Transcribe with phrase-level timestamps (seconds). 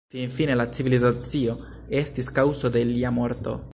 [0.13, 1.53] Finfine la civilizacio
[2.01, 3.55] estis kaŭzo de lia morto.